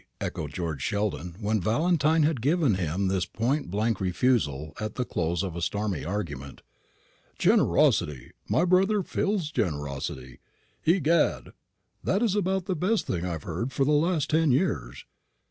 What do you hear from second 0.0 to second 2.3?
echoed George Sheldon, when Valentine